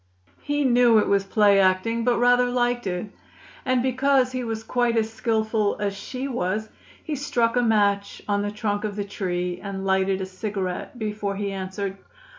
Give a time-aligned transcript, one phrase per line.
[0.41, 3.11] He knew it was play acting, but rather liked it;
[3.65, 6.69] and, because he was quite as skillful as she was,
[7.03, 11.35] he struck a match on the trunk of the tree and lighted a cigarette before
[11.35, 11.99] he answered.